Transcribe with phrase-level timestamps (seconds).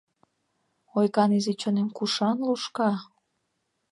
[0.97, 2.89] Ойган изи чонем кушан лушка?